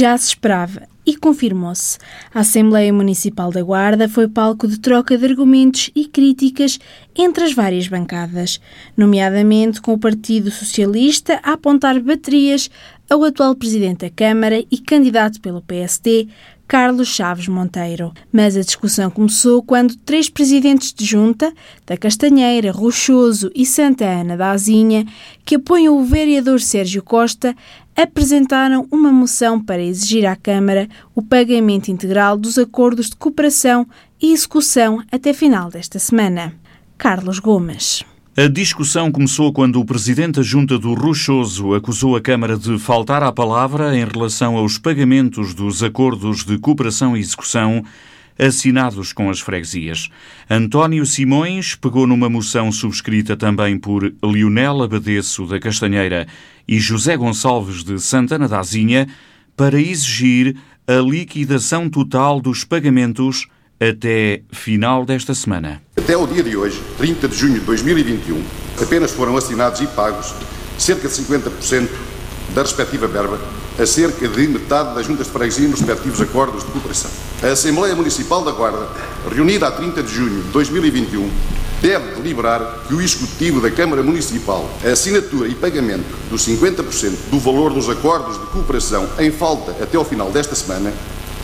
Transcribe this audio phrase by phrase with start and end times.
[0.00, 1.98] já se esperava e confirmou-se.
[2.32, 6.78] A Assembleia Municipal da Guarda foi palco de troca de argumentos e críticas
[7.14, 8.60] entre as várias bancadas,
[8.96, 12.70] nomeadamente com o Partido Socialista a apontar baterias
[13.10, 16.28] ao atual Presidente da Câmara e candidato pelo PSD,
[16.66, 18.12] Carlos Chaves Monteiro.
[18.32, 21.52] Mas a discussão começou quando três presidentes de junta,
[21.84, 25.04] da Castanheira, Rochoso e Santa Ana da Azinha,
[25.44, 27.56] que apoiam o vereador Sérgio Costa,
[28.00, 33.86] apresentaram uma moção para exigir à Câmara o pagamento integral dos acordos de cooperação
[34.20, 36.54] e execução até final desta semana.
[36.96, 38.04] Carlos Gomes.
[38.36, 43.22] A discussão começou quando o presidente da Junta do Rochoso acusou a Câmara de faltar
[43.22, 47.84] à palavra em relação aos pagamentos dos acordos de cooperação e execução
[48.38, 50.08] assinados com as freguesias.
[50.48, 56.26] António Simões pegou numa moção subscrita também por Lionel Abadeço da Castanheira
[56.70, 59.08] e José Gonçalves de Santana da Azinha
[59.56, 60.56] para exigir
[60.86, 63.48] a liquidação total dos pagamentos
[63.80, 65.82] até final desta semana.
[65.96, 68.40] Até o dia de hoje, 30 de junho de 2021,
[68.80, 70.32] apenas foram assinados e pagos
[70.78, 71.88] cerca de 50%
[72.54, 73.40] da respectiva verba
[73.76, 77.10] a cerca de metade das juntas de freguesia nos respectivos acordos de cooperação.
[77.42, 78.86] A Assembleia Municipal da Guarda,
[79.32, 81.30] reunida a 30 de junho de 2021,
[81.80, 87.38] deve deliberar que o Executivo da Câmara Municipal, a assinatura e pagamento dos 50% do
[87.38, 90.92] valor dos acordos de cooperação em falta até ao final desta semana,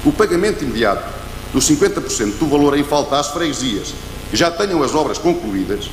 [0.05, 1.15] o pagamento imediato
[1.53, 3.95] dos 50% do valor em falta às freguesias
[4.31, 5.91] que já tenham as obras concluídas,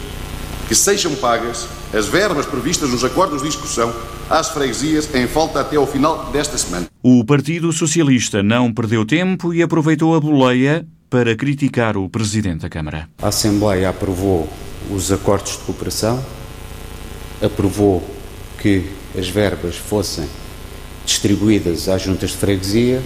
[0.67, 3.93] que sejam pagas as verbas previstas nos acordos de discussão
[4.29, 6.87] às freguesias em falta até ao final desta semana.
[7.01, 12.69] O Partido Socialista não perdeu tempo e aproveitou a boleia para criticar o Presidente da
[12.69, 13.07] Câmara.
[13.21, 14.49] A Assembleia aprovou
[14.89, 16.19] os acordos de cooperação,
[17.39, 18.03] aprovou
[18.59, 20.25] que as verbas fossem
[21.05, 22.99] distribuídas às juntas de freguesia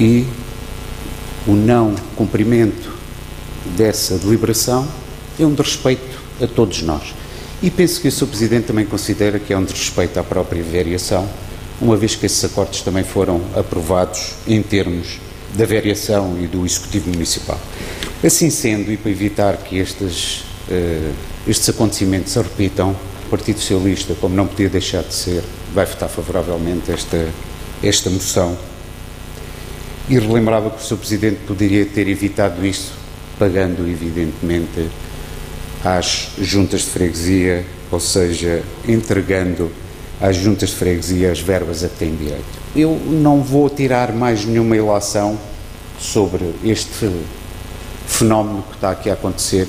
[0.00, 0.24] e
[1.46, 2.90] o não cumprimento
[3.76, 4.88] dessa deliberação
[5.38, 7.14] é um desrespeito a todos nós.
[7.62, 8.28] E penso que o Sr.
[8.28, 11.28] Presidente também considera que é um desrespeito à própria variação,
[11.82, 15.18] uma vez que esses acordos também foram aprovados em termos
[15.54, 17.60] da variação e do Executivo Municipal.
[18.24, 21.12] Assim sendo, e para evitar que estes, uh,
[21.46, 22.94] estes acontecimentos se repitam,
[23.26, 27.28] o Partido Socialista, como não podia deixar de ser, vai votar favoravelmente esta,
[27.82, 28.56] esta moção
[30.08, 30.96] e relembrava que o Sr.
[30.96, 32.92] Presidente poderia ter evitado isso,
[33.38, 34.88] pagando, evidentemente,
[35.84, 39.70] às juntas de freguesia, ou seja, entregando
[40.20, 42.44] às juntas de freguesia as verbas a que têm direito.
[42.76, 45.38] Eu não vou tirar mais nenhuma ilação
[45.98, 46.90] sobre este
[48.06, 49.66] fenómeno que está aqui a acontecer,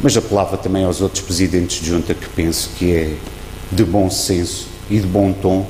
[0.00, 3.14] mas apelava também aos outros presidentes de junta que penso que é
[3.70, 5.66] de bom senso e de bom tom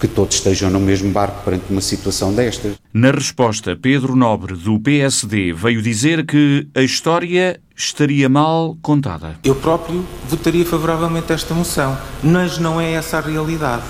[0.00, 2.74] que todos estejam no mesmo barco perante uma situação destas.
[2.92, 9.36] Na resposta, Pedro Nobre, do PSD, veio dizer que a história estaria mal contada.
[9.44, 13.82] Eu próprio votaria favoravelmente esta moção, mas não é essa a realidade.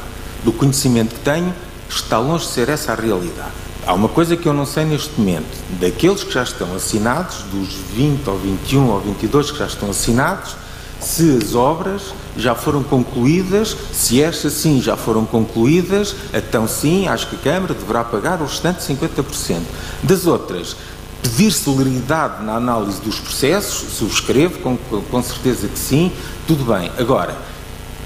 [0.45, 1.55] Do conhecimento que tenho,
[1.89, 3.53] está longe de ser essa a realidade.
[3.87, 5.63] Há uma coisa que eu não sei neste momento.
[5.79, 10.57] Daqueles que já estão assinados, dos 20 ou 21 ou 22 que já estão assinados,
[11.01, 17.29] se as obras já foram concluídas, se estas sim já foram concluídas, então sim, acho
[17.29, 19.61] que a Câmara deverá pagar o restante 50%.
[20.03, 20.77] Das outras,
[21.23, 26.13] pedir celeridade na análise dos processos, subscrevo, com, com certeza que sim,
[26.47, 26.91] tudo bem.
[26.99, 27.37] Agora,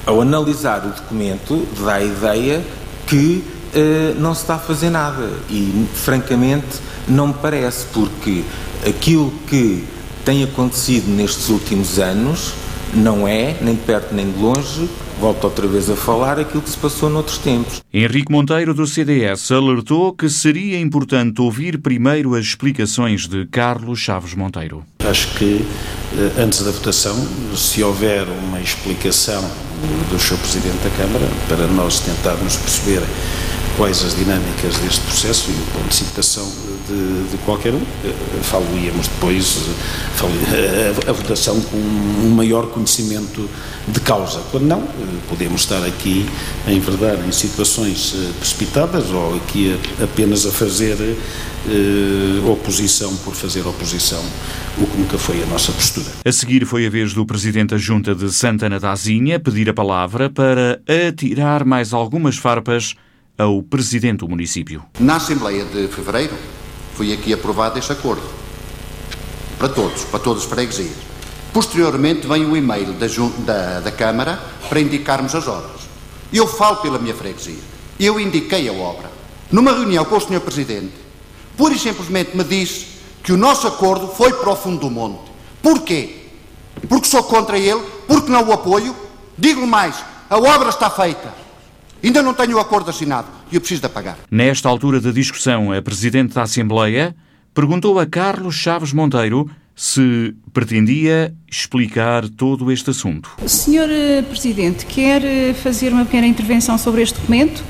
[0.07, 2.65] ao analisar o documento, dá a ideia
[3.07, 3.45] que
[3.75, 8.45] uh, não se está a fazer nada e, francamente, não me parece, porque
[8.87, 9.85] aquilo que
[10.25, 12.53] tem acontecido nestes últimos anos
[12.95, 14.89] não é, nem de perto nem de longe,
[15.21, 17.83] volto outra vez a falar, aquilo que se passou noutros tempos.
[17.93, 24.35] Henrique Monteiro, do CDS, alertou que seria importante ouvir primeiro as explicações de Carlos Chaves
[24.35, 24.85] Monteiro.
[25.01, 25.65] Acho que,
[26.17, 27.17] eh, antes da votação,
[27.55, 29.43] se houver uma explicação
[30.11, 30.39] do Sr.
[30.39, 33.03] Presidente da Câmara, para nós tentarmos perceber
[33.77, 36.51] quais as dinâmicas deste processo e o ponto de citação
[36.89, 37.81] de, de qualquer um.
[38.05, 38.13] Eh,
[38.43, 39.69] falo-íamos depois
[40.53, 43.49] eh, a, a, votação com um maior conhecimento
[43.87, 44.41] de causa.
[44.51, 46.27] Quando não, eh, podemos estar aqui
[46.67, 50.97] a enverdar em situações precipitadas ou aqui a, apenas a fazer
[51.67, 54.23] eh, oposição por fazer oposição,
[54.79, 56.07] o que nunca foi a nossa postura.
[56.25, 59.75] A seguir foi a vez do Presidente da Junta de Santana da Azinha pedir a
[59.75, 62.95] palavra para atirar mais algumas farpas
[63.37, 64.83] ao Presidente do município.
[64.99, 66.33] Na Assembleia de Fevereiro
[66.99, 68.25] foi aqui aprovado este acordo.
[69.57, 70.97] Para todos, para todas as freguesias.
[71.53, 73.07] Posteriormente vem o e-mail da,
[73.45, 75.83] da, da Câmara para indicarmos as obras.
[76.33, 77.61] Eu falo pela minha freguesia.
[78.01, 79.09] Eu indiquei a obra.
[79.53, 80.41] numa reunião com o Sr.
[80.41, 80.93] Presidente,
[81.57, 82.87] pura e simplesmente me disse
[83.23, 85.31] que o nosso acordo foi para o fundo do monte.
[85.63, 86.27] Porquê?
[86.89, 88.95] Porque sou contra ele, porque não o apoio.
[89.39, 89.95] Digo mais,
[90.29, 91.33] a obra está feita.
[92.03, 94.19] Ainda não tenho o acordo assinado e eu preciso de pagar.
[94.31, 97.15] Nesta altura da discussão, a Presidente da Assembleia
[97.55, 103.31] perguntou a Carlos Chaves Monteiro se pretendia explicar todo este assunto.
[103.47, 107.63] Senhor eh, Presidente, quer eh, fazer uma pequena intervenção sobre este documento?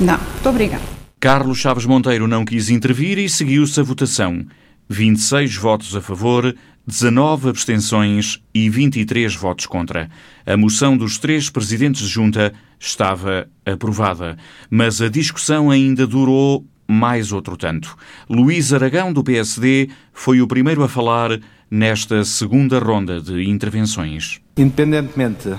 [0.00, 0.18] Não.
[0.18, 0.82] Muito obrigado.
[1.18, 4.46] Carlos Chaves Monteiro não quis intervir e seguiu-se a votação.
[4.88, 6.54] 26 votos a favor,
[6.86, 10.10] 19 abstenções e 23 votos contra.
[10.44, 14.36] A moção dos três presidentes de junta estava aprovada,
[14.68, 17.96] mas a discussão ainda durou mais outro tanto.
[18.28, 21.38] Luís Aragão, do PSD, foi o primeiro a falar
[21.70, 24.40] nesta segunda ronda de intervenções.
[24.56, 25.54] Independentemente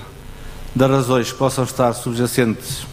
[0.74, 2.86] das razões que possam estar subjacentes,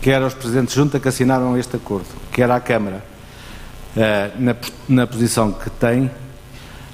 [0.00, 3.04] quer aos presidentes de junta que assinaram este acordo, quer à Câmara,
[3.96, 4.56] eh, na,
[4.88, 6.10] na posição que tem,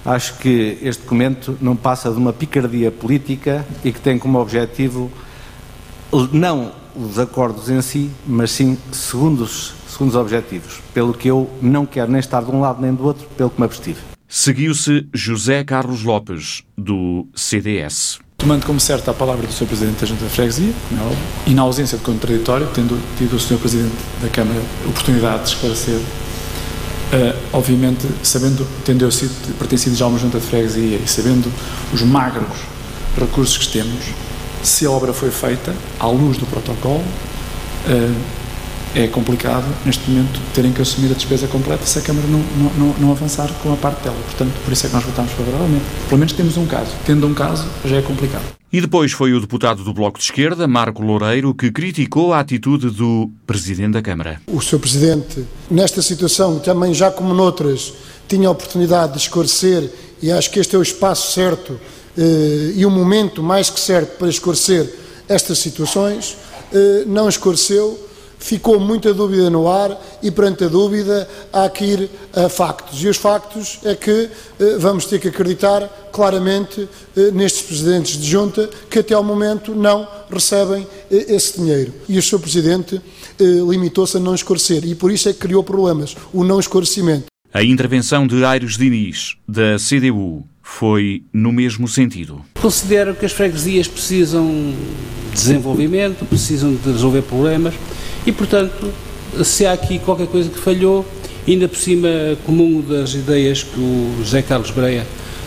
[0.08, 5.10] acho que este documento não passa de uma picardia política e que tem como objetivo
[6.32, 12.10] não os acordos em si, mas sim segundos, segundos objetivos, pelo que eu não quero
[12.10, 13.98] nem estar de um lado nem do outro, pelo que me abstive.
[14.26, 18.18] Seguiu-se José Carlos Lopes, do CDS.
[18.38, 19.66] Tomando como certa a palavra do Sr.
[19.66, 23.58] Presidente da Junta de Freguesia, é e na ausência de contraditório, tendo tido o Sr.
[23.58, 26.00] Presidente da Câmara a oportunidade de esclarecer,
[27.12, 31.50] uh, obviamente, sabendo, tendo eu sido, pertencido já a uma Junta de Freguesia e sabendo
[31.92, 32.58] os magros
[33.18, 34.04] recursos que temos,
[34.62, 38.37] se a obra foi feita à luz do protocolo, uh,
[38.94, 42.40] é complicado, neste momento, terem que assumir a despesa completa se a Câmara não,
[42.76, 44.16] não, não, avançar com a parte dela.
[44.24, 45.84] Portanto, por isso é que nós votamos favoravelmente.
[46.08, 46.90] Pelo menos temos um caso.
[47.04, 48.44] Tendo um caso, já é complicado.
[48.72, 52.90] E depois foi o deputado do Bloco de Esquerda, Marco Loureiro, que criticou a atitude
[52.90, 54.40] do Presidente da Câmara.
[54.46, 54.78] O Sr.
[54.78, 57.94] Presidente, nesta situação, também já como noutras,
[58.28, 59.90] tinha a oportunidade de esclarecer
[60.20, 61.80] e acho que este é o espaço certo
[62.16, 64.92] eh, e o momento mais que certo para esclarecer
[65.28, 66.36] estas situações.
[66.72, 68.07] Eh, não esclareceu
[68.38, 73.02] ficou muita dúvida no ar e, perante a dúvida, há que ir a factos.
[73.02, 74.30] E os factos é que
[74.60, 79.74] eh, vamos ter que acreditar claramente eh, nestes presidentes de junta que até ao momento
[79.74, 81.92] não recebem eh, esse dinheiro.
[82.08, 82.38] E o Sr.
[82.38, 83.00] Presidente
[83.40, 87.26] limitou-se a não esclarecer e por isso é que criou problemas, o não esclarecimento.
[87.54, 92.44] A intervenção de Aires Diniz, da CDU, foi no mesmo sentido.
[92.60, 94.44] Considero que as freguesias precisam
[95.30, 97.74] de desenvolvimento, precisam de resolver problemas
[98.28, 98.92] e, portanto,
[99.42, 101.02] se há aqui qualquer coisa que falhou,
[101.46, 102.08] ainda por cima
[102.44, 105.06] comum das ideias que o José Carlos Breia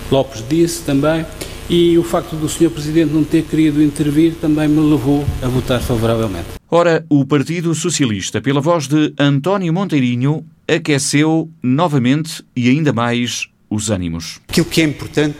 [0.09, 1.23] Lopes disse também,
[1.69, 2.71] e o facto do Sr.
[2.71, 6.47] Presidente não ter querido intervir também me levou a votar favoravelmente.
[6.71, 13.91] Ora, o Partido Socialista, pela voz de António Monteirinho, aqueceu novamente e ainda mais os
[13.91, 14.39] ânimos.
[14.49, 15.37] Aquilo que é importante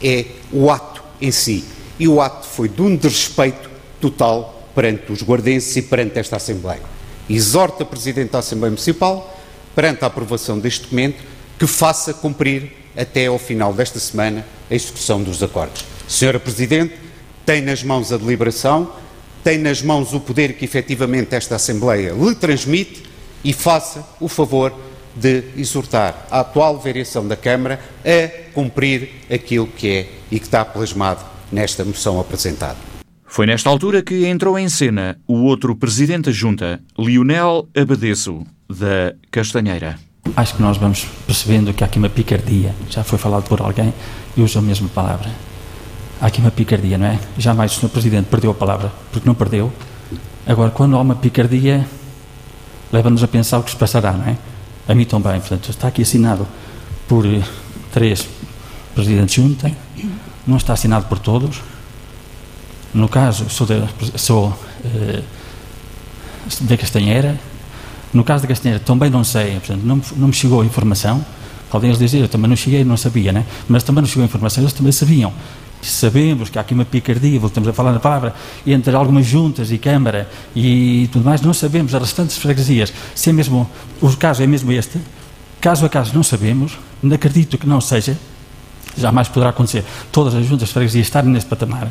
[0.00, 1.64] é o ato em si.
[1.98, 3.68] E o ato foi de um desrespeito
[4.00, 6.82] total perante os guardenses e perante esta Assembleia.
[7.28, 9.40] Exorta a Presidente da Assembleia Municipal,
[9.74, 11.22] perante a aprovação deste documento,
[11.58, 15.84] que faça cumprir até ao final desta semana a execução dos acordos.
[16.08, 16.94] Senhora Presidente,
[17.46, 18.90] tem nas mãos a deliberação,
[19.42, 23.02] tem nas mãos o poder que efetivamente esta Assembleia lhe transmite
[23.42, 24.72] e faça o favor
[25.14, 30.64] de exortar a atual variação da Câmara a cumprir aquilo que é e que está
[30.64, 32.93] plasmado nesta moção apresentada.
[33.34, 39.12] Foi nesta altura que entrou em cena o outro presidente da junta, Lionel Abadesso, da
[39.28, 39.98] Castanheira.
[40.36, 42.72] Acho que nós vamos percebendo que há aqui uma picardia.
[42.88, 43.92] Já foi falado por alguém
[44.36, 45.28] e usa a mesma palavra.
[46.20, 47.18] Há aqui uma picardia, não é?
[47.36, 47.88] Jamais o Sr.
[47.88, 49.72] Presidente perdeu a palavra, porque não perdeu.
[50.46, 51.84] Agora, quando há uma picardia,
[52.92, 54.38] leva-nos a pensar o que se passará, não é?
[54.86, 55.40] A mim também.
[55.40, 56.46] Portanto, está aqui assinado
[57.08, 57.24] por
[57.90, 58.28] três
[58.94, 59.72] presidentes de junta,
[60.46, 61.73] não está assinado por todos
[62.94, 63.82] no caso, sou, de,
[64.16, 65.22] sou eh,
[66.76, 67.38] Castanheira.
[68.12, 71.24] No caso da Castanheira, também não sei, portanto, não, não me chegou a informação.
[71.70, 73.44] Podem eles dizer, eu também não cheguei, não sabia, né?
[73.68, 75.32] Mas também não chegou a informação, eles também sabiam.
[75.82, 78.32] Sabemos que há aqui uma picardia, voltamos a falar na palavra,
[78.64, 82.92] entre algumas juntas e Câmara e tudo mais, não sabemos as restantes freguesias.
[83.14, 83.68] Se é mesmo,
[84.00, 84.98] o caso é mesmo este,
[85.60, 88.16] caso a caso não sabemos, não acredito que não seja,
[88.96, 91.90] jamais poderá acontecer todas as juntas de freguesia estarem neste patamar.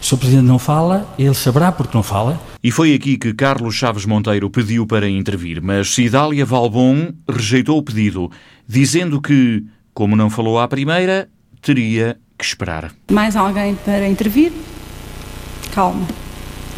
[0.00, 0.16] O Sr.
[0.16, 2.40] Presidente não fala, ele saberá porque não fala.
[2.62, 7.82] E foi aqui que Carlos Chaves Monteiro pediu para intervir, mas Cidália Valbon rejeitou o
[7.82, 8.30] pedido,
[8.66, 11.28] dizendo que, como não falou à primeira,
[11.60, 12.92] teria que esperar.
[13.10, 14.52] Mais alguém para intervir?
[15.72, 16.06] Calma.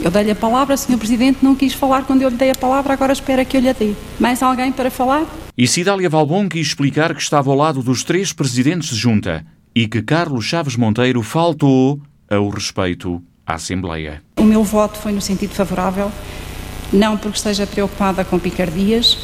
[0.03, 0.97] Eu dei-lhe a palavra, o Sr.
[0.97, 3.73] Presidente não quis falar quando eu lhe dei a palavra, agora espera que eu lhe
[3.75, 3.93] dê.
[4.19, 5.27] Mais alguém para falar?
[5.57, 9.87] E Cidália Valbon quis explicar que estava ao lado dos três presidentes de junta e
[9.87, 12.01] que Carlos Chaves Monteiro faltou
[12.31, 14.23] ao respeito à Assembleia.
[14.39, 16.11] O meu voto foi no sentido favorável,
[16.93, 19.19] não porque esteja preocupada com picardias,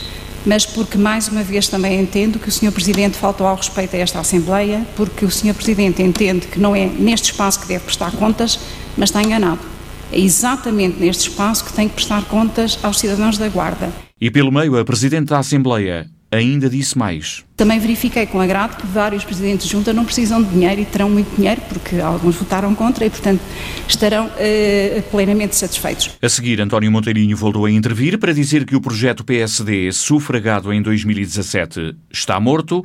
[0.44, 2.72] mas porque mais uma vez também entendo que o Sr.
[2.72, 5.54] Presidente faltou ao respeito a esta Assembleia, porque o Sr.
[5.54, 8.58] Presidente entende que não é neste espaço que deve prestar contas,
[8.96, 9.60] mas está enganado.
[10.12, 13.92] É exatamente neste espaço que tem que prestar contas aos cidadãos da Guarda.
[14.20, 17.44] E pelo meio, a Presidente da Assembleia ainda disse mais.
[17.56, 21.08] Também verifiquei com agrado que vários presidentes de junta não precisam de dinheiro e terão
[21.08, 23.40] muito dinheiro, porque alguns votaram contra e, portanto,
[23.88, 26.10] estarão uh, plenamente satisfeitos.
[26.20, 30.82] A seguir, António Monteirinho voltou a intervir para dizer que o projeto PSD, sufragado em
[30.82, 32.84] 2017, está morto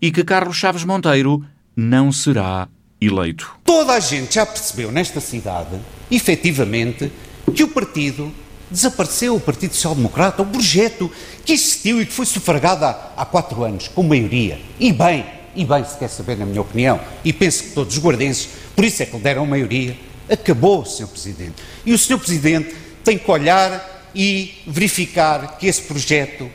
[0.00, 1.44] e que Carlos Chaves Monteiro
[1.76, 2.68] não será
[3.00, 3.56] eleito.
[3.64, 5.78] Toda a gente já percebeu nesta cidade,
[6.10, 7.10] efetivamente,
[7.54, 8.32] que o partido
[8.72, 11.10] desapareceu, o Partido Social Democrata, o projeto
[11.44, 14.60] que existiu e que foi sufragado há, há quatro anos, com maioria.
[14.80, 15.24] E bem,
[15.54, 18.84] e bem, se quer saber, na minha opinião, e penso que todos os guardenses, por
[18.84, 19.96] isso é que lhe deram maioria,
[20.30, 21.06] acabou, Sr.
[21.08, 21.62] Presidente.
[21.84, 22.18] E o Sr.
[22.18, 22.74] Presidente
[23.04, 26.50] tem que olhar e verificar que esse projeto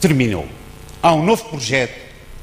[0.00, 0.46] terminou.
[1.02, 1.98] Há um novo projeto,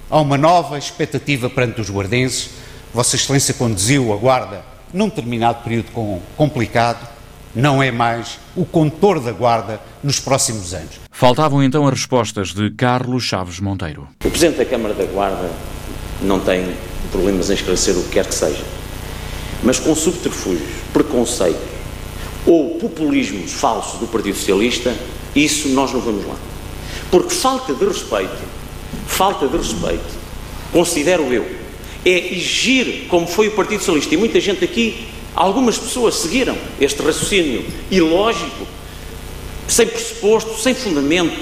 [0.10, 2.50] há uma nova expectativa perante os guardenses.
[2.94, 5.92] Vossa Excelência conduziu a Guarda num determinado período
[6.38, 7.15] complicado,
[7.56, 11.00] não é mais o condutor da Guarda nos próximos anos.
[11.10, 14.08] Faltavam então as respostas de Carlos Chaves Monteiro.
[14.26, 15.50] O Presidente da Câmara da Guarda
[16.22, 16.76] não tem
[17.12, 18.64] problemas em esclarecer o que quer que seja,
[19.64, 21.62] mas com subterfúgios, preconceitos
[22.46, 24.94] ou populismos falsos do Partido Socialista,
[25.36, 26.36] isso nós não vamos lá.
[27.10, 28.44] Porque falta de respeito,
[29.08, 30.16] falta de respeito,
[30.72, 31.46] considero eu,
[32.04, 37.02] é exigir, como foi o Partido Socialista, e muita gente aqui Algumas pessoas seguiram este
[37.02, 38.66] raciocínio ilógico,
[39.68, 41.38] sem pressuposto, sem fundamento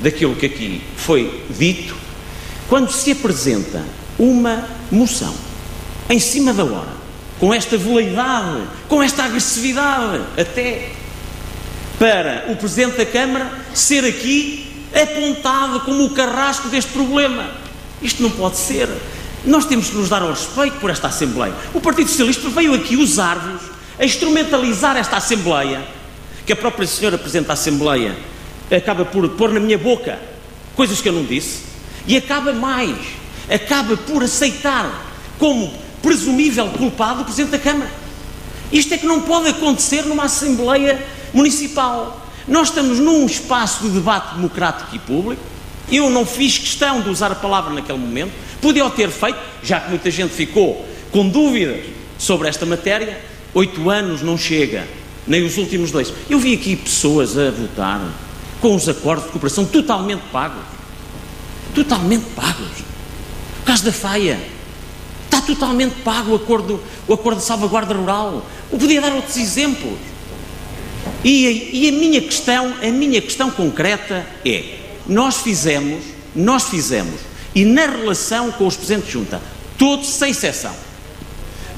[0.00, 1.94] daquilo que aqui foi dito,
[2.68, 3.84] quando se apresenta
[4.18, 5.34] uma moção
[6.08, 6.96] em cima da hora,
[7.38, 10.92] com esta veleidade, com esta agressividade, até
[11.98, 17.50] para o Presidente da Câmara ser aqui apontado como o carrasco deste problema.
[18.00, 18.88] Isto não pode ser.
[19.48, 21.54] Nós temos que nos dar ao respeito por esta Assembleia.
[21.72, 23.62] O Partido Socialista veio aqui usar-vos,
[23.98, 25.82] a instrumentalizar esta Assembleia,
[26.44, 28.14] que a própria senhora Presidente da Assembleia
[28.70, 30.18] acaba por pôr na minha boca
[30.76, 31.62] coisas que eu não disse,
[32.06, 32.94] e acaba mais,
[33.50, 35.06] acaba por aceitar
[35.38, 37.90] como presumível culpado o Presidente da Câmara.
[38.70, 41.02] Isto é que não pode acontecer numa Assembleia
[41.32, 42.26] Municipal.
[42.46, 45.42] Nós estamos num espaço de debate democrático e público.
[45.90, 49.90] Eu não fiz questão de usar a palavra naquele momento, Podiam ter feito, já que
[49.90, 51.84] muita gente ficou com dúvidas
[52.18, 53.20] sobre esta matéria,
[53.54, 54.86] oito anos não chega,
[55.26, 56.12] nem os últimos dois.
[56.28, 58.12] Eu vi aqui pessoas a votar
[58.60, 60.64] com os acordos de cooperação totalmente pagos.
[61.74, 62.80] Totalmente pagos.
[63.62, 64.38] O caso da FAIA.
[65.24, 68.44] Está totalmente pago o acordo, o acordo de salvaguarda rural.
[68.72, 69.98] Eu podia dar outros exemplos.
[71.22, 76.02] E, e a minha questão, a minha questão concreta é: nós fizemos,
[76.34, 79.40] nós fizemos e na relação com os Presidentes de Junta,
[79.76, 80.74] todos sem exceção.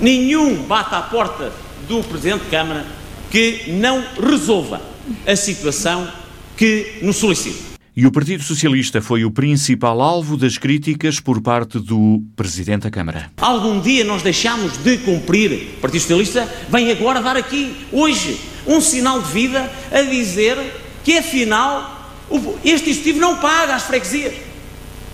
[0.00, 1.52] Nenhum bate à porta
[1.88, 2.86] do Presidente de Câmara
[3.30, 4.80] que não resolva
[5.26, 6.10] a situação
[6.56, 7.70] que nos solicita.
[7.96, 12.90] E o Partido Socialista foi o principal alvo das críticas por parte do Presidente da
[12.90, 13.30] Câmara.
[13.36, 15.74] Algum dia nós deixámos de cumprir.
[15.76, 20.56] O Partido Socialista vem agora dar aqui, hoje, um sinal de vida a dizer
[21.04, 22.14] que, afinal,
[22.64, 24.34] este Executivo não paga às freguesias.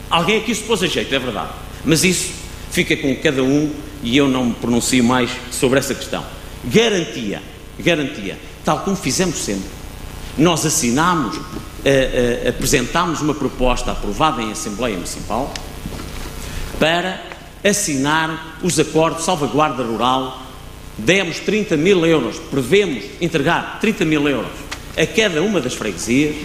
[0.08, 1.50] Alguém aqui se pôs a jeito, é verdade.
[1.84, 2.32] Mas isso
[2.70, 3.72] fica com cada um
[4.02, 6.24] e eu não me pronuncio mais sobre essa questão.
[6.64, 7.42] Garantia,
[7.78, 9.68] garantia, tal como fizemos sempre.
[10.38, 15.52] Nós assinámos, uh, uh, apresentámos uma proposta aprovada em Assembleia Municipal
[16.78, 17.22] para
[17.64, 20.42] assinar os acordos de salvaguarda rural.
[20.98, 24.52] Demos 30 mil euros, prevemos entregar 30 mil euros
[24.96, 26.36] a cada uma das freguesias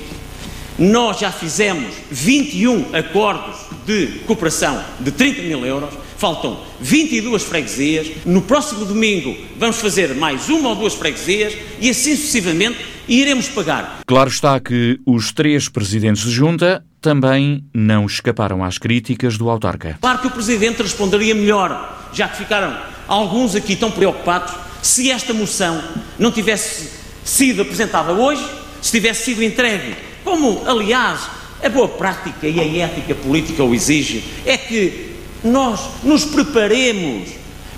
[0.78, 8.12] nós já fizemos 21 acordos de cooperação de 30 mil euros, faltam 22 freguesias.
[8.25, 14.01] No próximo domingo vamos fazer mais uma ou duas freguesias e assim sucessivamente iremos pagar.
[14.06, 19.98] Claro está que os três presidentes de junta também não escaparam às críticas do autarca.
[20.00, 25.34] Claro que o presidente responderia melhor, já que ficaram alguns aqui tão preocupados se esta
[25.34, 25.84] moção
[26.18, 26.90] não tivesse
[27.24, 28.44] sido apresentada hoje,
[28.82, 29.96] se tivesse sido entregue
[30.32, 31.20] como, aliás,
[31.62, 35.12] a boa prática e a ética política o exige, é que
[35.44, 37.28] nós nos preparemos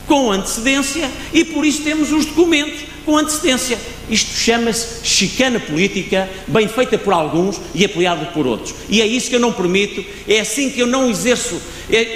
[0.06, 3.80] com antecedência e por isso temos os documentos com antecedência.
[4.08, 8.76] Isto chama-se chicana política, bem feita por alguns e apoiada por outros.
[8.88, 11.60] E é isso que eu não permito, é assim que eu não exerço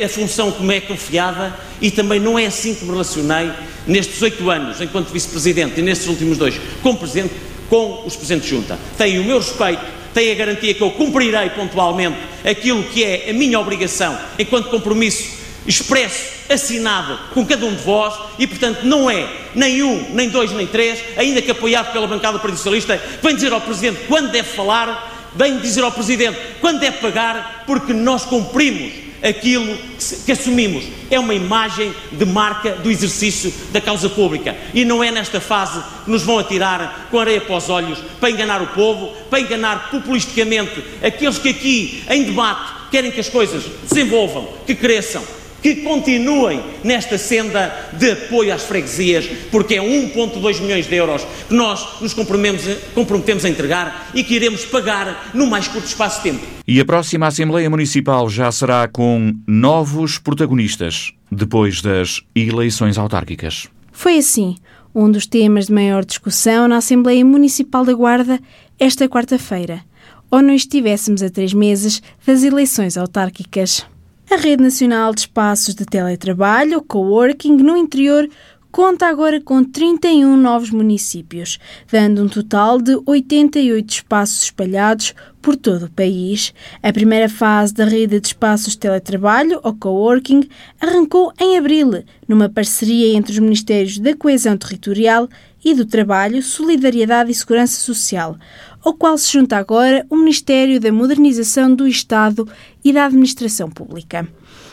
[0.05, 3.49] a função que me é confiada e também não é assim que me relacionei
[3.87, 7.33] nestes oito anos, enquanto vice-presidente, e nestes últimos dois, como presidente,
[7.69, 8.77] com os presidentes de junta.
[8.97, 13.33] Tenho o meu respeito, tenho a garantia que eu cumprirei pontualmente aquilo que é a
[13.33, 15.37] minha obrigação enquanto compromisso
[15.67, 20.51] expresso, assinado com cada um de vós e, portanto, não é nem um, nem dois,
[20.51, 24.47] nem três, ainda que apoiado pela bancada Partido Socialista, vem dizer ao Presidente quando deve
[24.47, 29.77] falar, vem dizer ao Presidente quando deve pagar, porque nós cumprimos aquilo
[30.25, 30.85] que, assumimos.
[31.09, 34.55] É uma imagem de marca do exercício da causa pública.
[34.73, 38.29] E não é nesta fase que nos vão atirar com areia para os olhos para
[38.29, 43.63] enganar o povo, para enganar populisticamente aqueles que aqui, em debate, querem que as coisas
[43.89, 45.23] desenvolvam, que cresçam
[45.61, 51.53] que continuem nesta senda de apoio às freguesias, porque é 1,2 milhões de euros que
[51.53, 56.31] nós nos comprometemos, comprometemos a entregar e que iremos pagar no mais curto espaço de
[56.31, 56.45] tempo.
[56.67, 63.67] E a próxima Assembleia Municipal já será com novos protagonistas, depois das eleições autárquicas.
[63.91, 64.55] Foi assim
[64.93, 68.39] um dos temas de maior discussão na Assembleia Municipal da Guarda
[68.79, 69.81] esta quarta-feira,
[70.29, 73.85] ou não estivéssemos a três meses das eleições autárquicas.
[74.29, 78.27] A Rede Nacional de Espaços de Teletrabalho, Coworking, no interior,
[78.69, 81.57] conta agora com 31 novos municípios,
[81.89, 86.53] dando um total de 88 espaços espalhados por todo o país.
[86.83, 90.49] A primeira fase da rede de espaços de teletrabalho, ou coworking,
[90.81, 95.29] arrancou em abril, numa parceria entre os Ministérios da Coesão Territorial
[95.69, 98.37] e do Trabalho, Solidariedade e Segurança Social,
[98.81, 102.47] ao qual se junta agora o Ministério da Modernização do Estado
[102.81, 104.25] e da Administração Pública.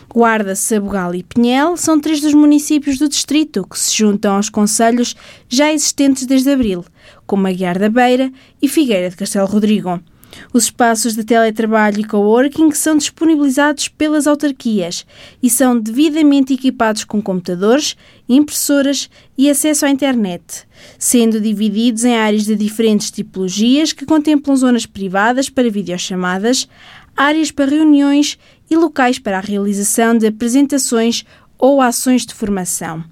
[0.08, 5.16] Guarda, Sabugal e Pinhel são três dos municípios do distrito que se juntam aos conselhos
[5.48, 6.84] já existentes desde abril,
[7.26, 8.30] como Aguiar da Beira
[8.62, 10.00] e Figueira de Castelo Rodrigo.
[10.52, 15.04] Os espaços de teletrabalho e coworking são disponibilizados pelas autarquias
[15.42, 17.96] e são devidamente equipados com computadores,
[18.28, 20.66] impressoras e acesso à internet,
[20.98, 26.68] sendo divididos em áreas de diferentes tipologias que contemplam zonas privadas para videochamadas,
[27.16, 28.38] áreas para reuniões
[28.70, 31.24] e locais para a realização de apresentações
[31.58, 33.04] ou ações de formação.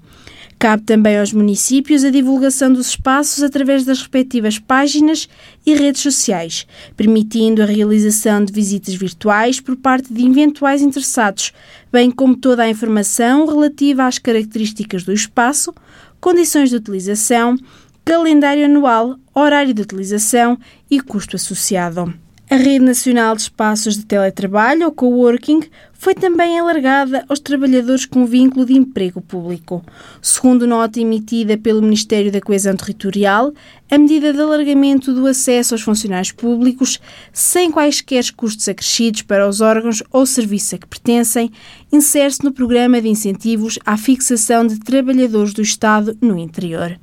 [0.63, 5.27] Cabe também aos municípios a divulgação dos espaços através das respectivas páginas
[5.65, 11.51] e redes sociais, permitindo a realização de visitas virtuais por parte de eventuais interessados,
[11.91, 15.75] bem como toda a informação relativa às características do espaço,
[16.21, 17.57] condições de utilização,
[18.05, 20.57] calendário anual, horário de utilização
[20.89, 22.22] e custo associado.
[22.53, 25.61] A Rede Nacional de Espaços de Teletrabalho, ou Coworking,
[26.03, 29.81] foi também alargada aos trabalhadores com vínculo de emprego público.
[30.21, 33.53] Segundo nota emitida pelo Ministério da Coesão Territorial,
[33.89, 36.99] a medida de alargamento do acesso aos funcionários públicos,
[37.31, 41.51] sem quaisquer custos acrescidos para os órgãos ou serviços a que pertencem,
[41.91, 46.99] insere-se no Programa de Incentivos à Fixação de Trabalhadores do Estado no interior.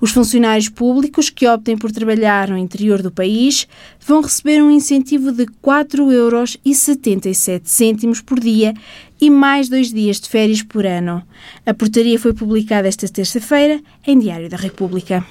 [0.00, 3.68] Os funcionários públicos que optem por trabalhar no interior do país
[4.00, 8.74] vão receber um incentivo de 4,77 euros por dia
[9.20, 11.22] e mais dois dias de férias por ano.
[11.64, 15.24] A portaria foi publicada esta terça-feira em Diário da República.